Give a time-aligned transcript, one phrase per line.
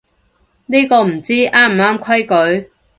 [0.65, 2.25] 呢個唔知啱唔啱規
[2.61, 2.69] 矩